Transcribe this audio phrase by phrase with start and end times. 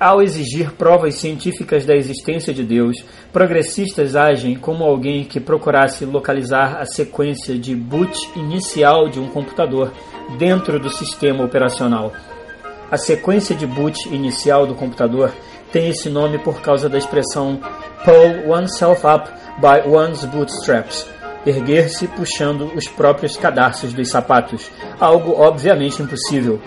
[0.00, 6.78] Ao exigir provas científicas da existência de Deus, progressistas agem como alguém que procurasse localizar
[6.80, 9.92] a sequência de boot inicial de um computador
[10.38, 12.14] dentro do sistema operacional.
[12.90, 15.34] A sequência de boot inicial do computador
[15.70, 17.60] tem esse nome por causa da expressão
[18.02, 19.30] pull oneself up
[19.60, 21.06] by one's bootstraps,
[21.44, 26.58] erguer-se puxando os próprios cadarços dos sapatos, algo obviamente impossível.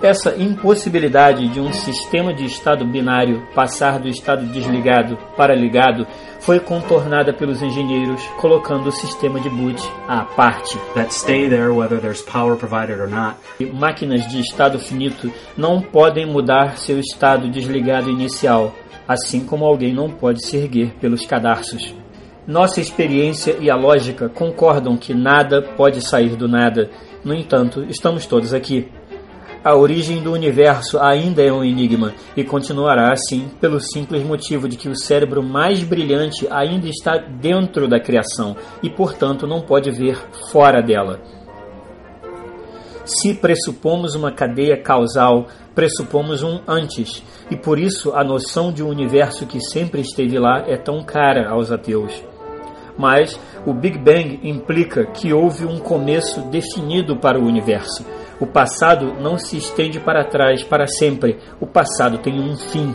[0.00, 6.06] Essa impossibilidade de um sistema de estado binário passar do estado desligado para ligado
[6.38, 10.78] foi contornada pelos engenheiros colocando o sistema de boot à parte.
[10.94, 13.36] that stay there whether there's power provided or not.
[13.74, 18.72] Máquinas de estado finito não podem mudar seu estado desligado inicial,
[19.06, 21.92] assim como alguém não pode se erguer pelos cadarços.
[22.46, 26.88] Nossa experiência e a lógica concordam que nada pode sair do nada.
[27.24, 28.88] No entanto, estamos todos aqui.
[29.68, 34.78] A origem do universo ainda é um enigma e continuará assim pelo simples motivo de
[34.78, 40.16] que o cérebro mais brilhante ainda está dentro da criação e, portanto, não pode ver
[40.50, 41.20] fora dela.
[43.04, 48.88] Se pressupomos uma cadeia causal, pressupomos um antes, e por isso a noção de um
[48.88, 52.24] universo que sempre esteve lá é tão cara aos ateus.
[52.96, 58.02] Mas o Big Bang implica que houve um começo definido para o universo.
[58.40, 62.94] O passado não se estende para trás para sempre, o passado tem um fim,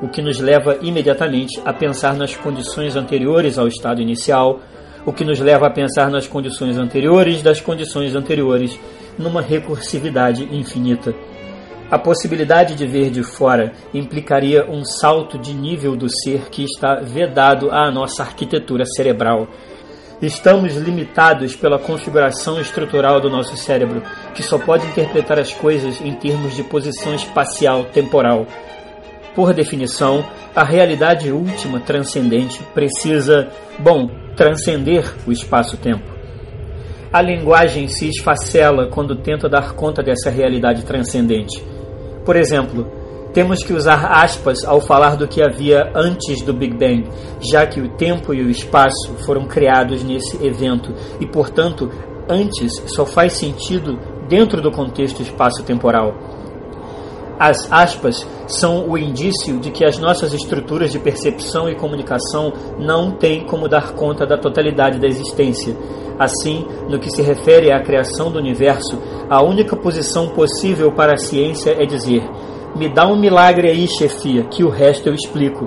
[0.00, 4.60] o que nos leva imediatamente a pensar nas condições anteriores ao estado inicial,
[5.04, 8.78] o que nos leva a pensar nas condições anteriores das condições anteriores,
[9.18, 11.14] numa recursividade infinita.
[11.88, 16.96] A possibilidade de ver de fora implicaria um salto de nível do ser que está
[16.96, 19.46] vedado à nossa arquitetura cerebral.
[20.20, 24.02] Estamos limitados pela configuração estrutural do nosso cérebro,
[24.34, 28.46] que só pode interpretar as coisas em termos de posição espacial temporal.
[29.34, 36.16] Por definição, a realidade última transcendente precisa, bom, transcender o espaço-tempo.
[37.12, 41.62] A linguagem se esfacela quando tenta dar conta dessa realidade transcendente.
[42.24, 42.90] Por exemplo,
[43.36, 47.06] temos que usar aspas ao falar do que havia antes do Big Bang,
[47.38, 51.90] já que o tempo e o espaço foram criados nesse evento e, portanto,
[52.30, 56.14] antes só faz sentido dentro do contexto espaço-temporal.
[57.38, 63.10] As aspas são o indício de que as nossas estruturas de percepção e comunicação não
[63.10, 65.76] têm como dar conta da totalidade da existência.
[66.18, 68.98] Assim, no que se refere à criação do universo,
[69.28, 72.22] a única posição possível para a ciência é dizer:
[72.76, 75.66] me dá um milagre aí, chefia, que o resto eu explico.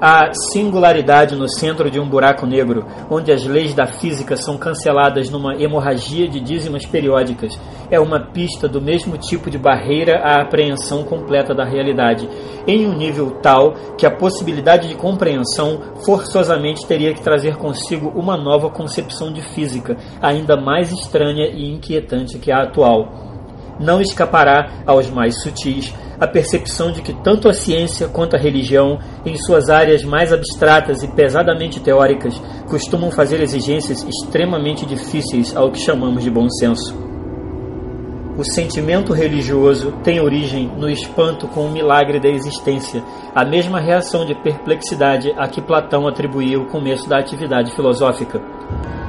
[0.00, 5.28] A singularidade no centro de um buraco negro, onde as leis da física são canceladas
[5.28, 7.58] numa hemorragia de dízimas periódicas,
[7.90, 12.28] é uma pista do mesmo tipo de barreira à apreensão completa da realidade,
[12.66, 18.36] em um nível tal que a possibilidade de compreensão forçosamente teria que trazer consigo uma
[18.36, 23.27] nova concepção de física, ainda mais estranha e inquietante que a atual
[23.78, 28.98] não escapará aos mais sutis a percepção de que tanto a ciência quanto a religião,
[29.24, 35.78] em suas áreas mais abstratas e pesadamente teóricas, costumam fazer exigências extremamente difíceis ao que
[35.78, 37.08] chamamos de bom senso.
[38.36, 43.02] O sentimento religioso tem origem no espanto com o milagre da existência,
[43.34, 48.40] a mesma reação de perplexidade a que Platão atribuía o começo da atividade filosófica.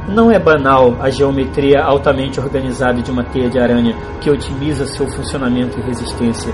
[0.08, 5.08] Não é banal a geometria altamente organizada de uma teia de aranha que otimiza seu
[5.08, 6.54] funcionamento e resistência.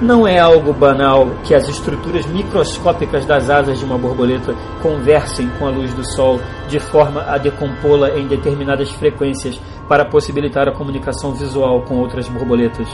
[0.00, 5.66] Não é algo banal que as estruturas microscópicas das asas de uma borboleta conversem com
[5.66, 11.32] a luz do sol de forma a decompô-la em determinadas frequências para possibilitar a comunicação
[11.32, 12.88] visual com outras borboletas.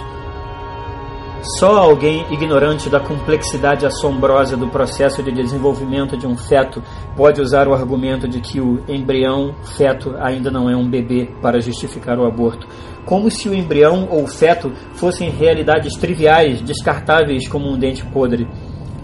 [1.43, 6.83] Só alguém ignorante da complexidade assombrosa do processo de desenvolvimento de um feto
[7.17, 11.59] pode usar o argumento de que o embrião feto ainda não é um bebê para
[11.59, 12.67] justificar o aborto,
[13.07, 18.47] como se o embrião ou feto fossem realidades triviais, descartáveis como um dente podre.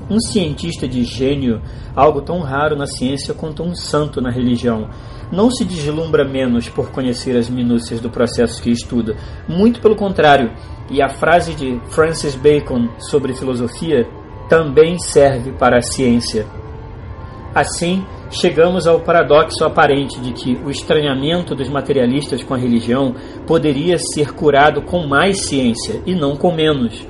[0.09, 1.61] Um cientista de gênio,
[1.95, 4.89] algo tão raro na ciência quanto um santo na religião,
[5.33, 9.17] não se deslumbra menos por conhecer as minúcias do processo que estuda.
[9.49, 10.53] Muito pelo contrário,
[10.91, 14.07] e a frase de Francis Bacon sobre filosofia
[14.49, 16.47] também serve para a ciência.
[17.55, 23.15] Assim, chegamos ao paradoxo aparente de que o estranhamento dos materialistas com a religião
[23.47, 27.05] poderia ser curado com mais ciência e não com menos.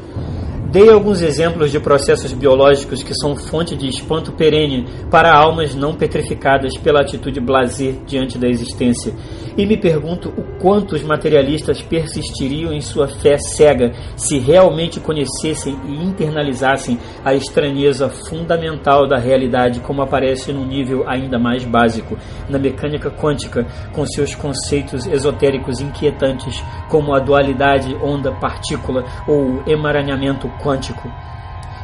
[0.77, 5.95] Dei alguns exemplos de processos biológicos que são fonte de espanto perene para almas não
[5.95, 9.15] petrificadas pela atitude blasé diante da existência,
[9.57, 15.79] e me pergunto o quanto os materialistas persistiriam em sua fé cega se realmente conhecessem
[15.87, 22.19] e internalizassem a estranheza fundamental da realidade como aparece num nível ainda mais básico,
[22.51, 31.09] na mecânica quântica, com seus conceitos esotéricos inquietantes como a dualidade onda-partícula ou emaranhamento quântico.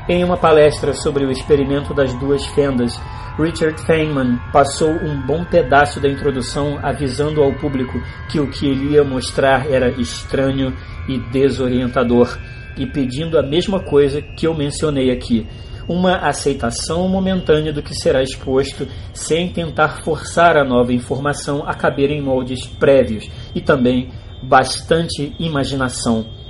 [0.08, 3.00] Em uma palestra sobre o experimento das duas fendas,
[3.38, 8.94] Richard Feynman passou um bom pedaço da introdução avisando ao público que o que ele
[8.94, 10.76] ia mostrar era estranho
[11.08, 12.36] e desorientador,
[12.76, 15.46] e pedindo a mesma coisa que eu mencionei aqui:
[15.88, 22.10] uma aceitação momentânea do que será exposto, sem tentar forçar a nova informação a caber
[22.10, 24.10] em moldes prévios, e também
[24.42, 26.41] bastante imaginação.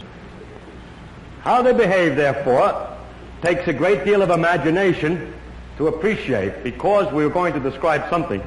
[1.43, 2.97] How they behave, therefore,
[3.43, 5.35] takes a great deal of imagination
[5.77, 8.41] to appreciate because we're going to describe something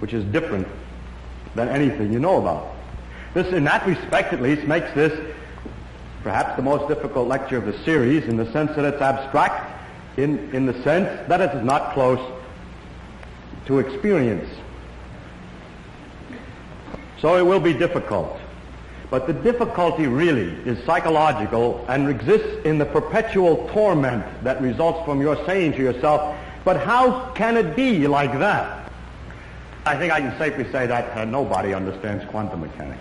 [0.00, 0.66] which is different
[1.54, 2.74] than anything you know about.
[3.34, 5.12] This, in that respect at least, makes this
[6.24, 9.70] perhaps the most difficult lecture of the series in the sense that it's abstract,
[10.16, 12.20] in, in the sense that it is not close
[13.66, 14.48] to experience.
[17.20, 18.36] So it will be difficult.
[19.14, 25.20] But the difficulty really is psychological and exists in the perpetual torment that results from
[25.20, 28.90] your saying to yourself, but how can it be like that?
[29.86, 32.98] I think I can safely say that uh, nobody understands quantum mechanics.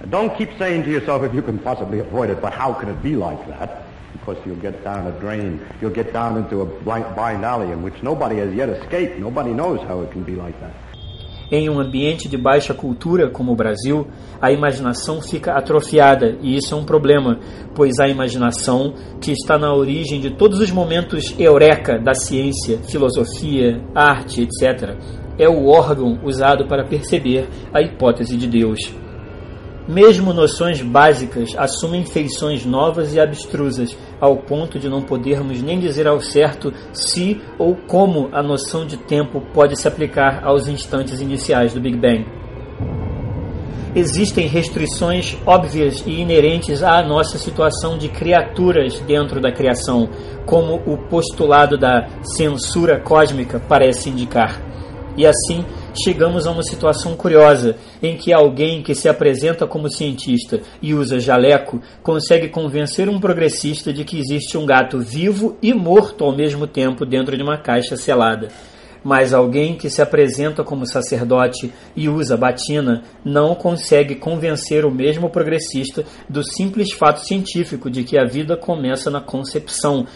[0.08, 3.02] Don't keep saying to yourself if you can possibly avoid it, but how can it
[3.02, 3.82] be like that?
[4.14, 7.82] Because you'll get down a drain, you'll get down into a blind, blind alley in
[7.82, 9.18] which nobody has yet escaped.
[9.18, 10.72] Nobody knows how it can be like that.
[11.50, 14.06] Em um ambiente de baixa cultura como o Brasil,
[14.40, 17.38] a imaginação fica atrofiada e isso é um problema,
[17.74, 23.80] pois a imaginação, que está na origem de todos os momentos eureka da ciência, filosofia,
[23.94, 24.96] arte, etc.,
[25.38, 28.80] é o órgão usado para perceber a hipótese de Deus.
[29.88, 36.06] Mesmo noções básicas assumem feições novas e abstrusas, ao ponto de não podermos nem dizer
[36.06, 41.72] ao certo se ou como a noção de tempo pode se aplicar aos instantes iniciais
[41.74, 42.38] do Big Bang.
[43.94, 50.08] Existem restrições óbvias e inerentes à nossa situação de criaturas dentro da criação,
[50.44, 54.60] como o postulado da censura cósmica parece indicar.
[55.16, 60.60] E assim, chegamos a uma situação curiosa em que alguém que se apresenta como cientista
[60.80, 66.24] e usa jaleco consegue convencer um progressista de que existe um gato vivo e morto
[66.24, 68.48] ao mesmo tempo dentro de uma caixa selada.
[69.02, 75.30] Mas alguém que se apresenta como sacerdote e usa batina não consegue convencer o mesmo
[75.30, 80.06] progressista do simples fato científico de que a vida começa na concepção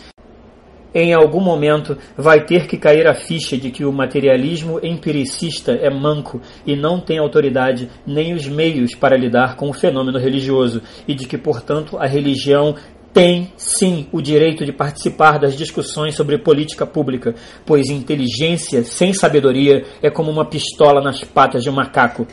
[0.95, 5.91] em algum momento vai ter que cair a ficha de que o materialismo empiricista é
[5.91, 11.15] manco e não tem autoridade nem os meios para lidar com o fenômeno religioso, e
[11.15, 12.75] de que, portanto, a religião
[13.13, 17.35] tem sim o direito de participar das discussões sobre política pública,
[17.67, 22.27] pois inteligência sem sabedoria é como uma pistola nas patas de um macaco.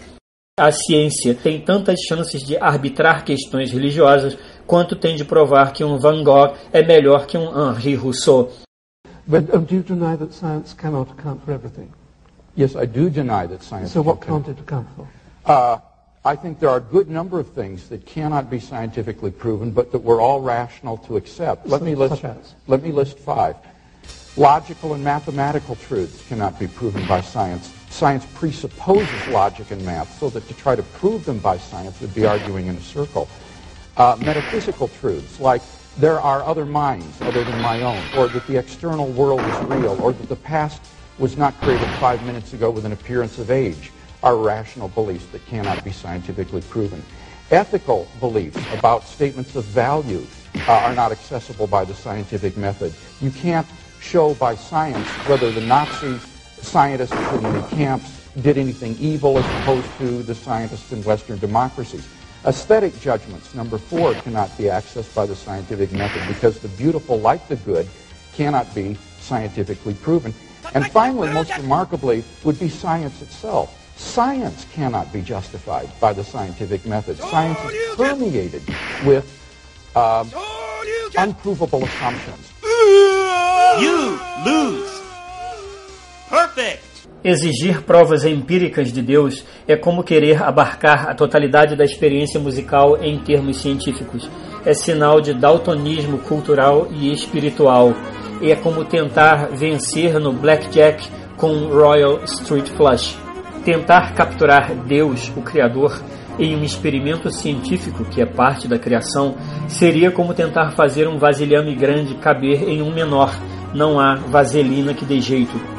[0.58, 4.38] A ciência tem tantas chances de arbitrar questões religiosas
[4.70, 8.52] quanto tem de provar que um Van Gogh é melhor que um Henri Rousseau.
[9.26, 11.90] But um, do you deny that science cannot account for everything?
[12.56, 13.92] Yes, I do deny that science.
[13.92, 15.08] So what can't it account for?
[15.46, 15.80] Uh,
[16.24, 19.92] I think there are a good number of things that cannot be scientifically proven, but
[19.92, 21.66] that we're all rational to accept.
[21.68, 22.24] Let So- me list.
[22.68, 23.56] Let me list five.
[24.38, 27.74] Logical and mathematical truths cannot be proven by science.
[27.90, 32.14] Science presupposes logic and math, so that to try to prove them by science would
[32.14, 33.28] be arguing in a circle.
[34.00, 35.62] Uh, metaphysical truths like
[35.98, 40.02] there are other minds other than my own, or that the external world is real,
[40.02, 40.82] or that the past
[41.18, 43.92] was not created five minutes ago with an appearance of age,
[44.24, 47.04] are rational beliefs that cannot be scientifically proven.
[47.52, 50.26] Ethical beliefs about statements of value
[50.70, 52.94] uh, are not accessible by the scientific method.
[53.20, 53.68] You can't
[54.00, 56.20] show by science whether the Nazi
[56.62, 62.08] scientists in the camps did anything evil as opposed to the scientists in Western democracies.
[62.46, 67.46] Aesthetic judgments, number four, cannot be accessed by the scientific method because the beautiful, like
[67.50, 67.88] the good,
[68.34, 70.34] cannot be scientifically proven.
[70.74, 73.76] And finally, most remarkably, would be science itself.
[73.98, 77.18] Science cannot be justified by the scientific method.
[77.18, 78.64] Science is permeated
[79.06, 79.28] with
[79.98, 80.32] um,
[81.18, 82.54] unprovable assumptions.
[83.82, 85.02] You lose.
[86.30, 86.89] Perfect.
[87.22, 93.20] Exigir provas empíricas de Deus é como querer abarcar a totalidade da experiência musical em
[93.20, 94.30] termos científicos.
[94.66, 97.94] É sinal de daltonismo cultural e espiritual.
[98.42, 103.18] E é como tentar vencer no blackjack com Royal Street Flush.
[103.66, 106.02] Tentar capturar Deus, o Criador,
[106.40, 109.36] em um experimento científico que é parte da criação
[109.68, 113.38] seria como tentar fazer um vasilhame grande caber em um menor.
[113.74, 115.79] Não há vaselina que dê jeito.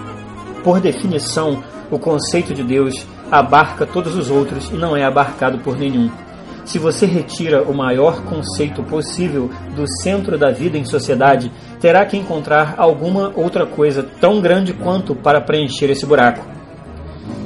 [0.62, 5.78] Por definição, o conceito de Deus abarca todos os outros e não é abarcado por
[5.78, 6.10] nenhum.
[6.64, 11.50] Se você retira o maior conceito possível do centro da vida em sociedade,
[11.80, 16.44] terá que encontrar alguma outra coisa tão grande quanto para preencher esse buraco.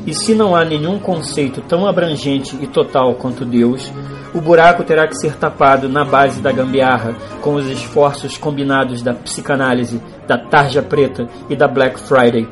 [0.07, 3.91] E se não há nenhum conceito tão abrangente e total quanto Deus,
[4.35, 9.15] o buraco terá que ser tapado na base da gambiarra, com os esforços combinados da
[9.15, 12.47] psicanálise, da tarja preta e da Black Friday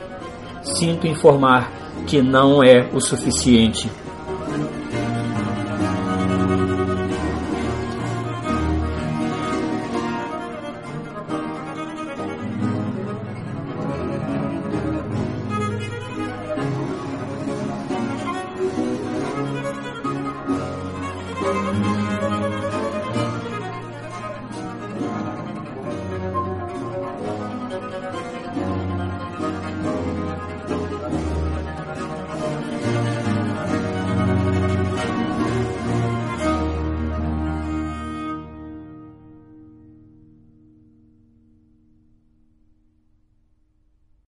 [0.63, 1.71] sinto informar
[2.07, 3.91] que não é o suficiente.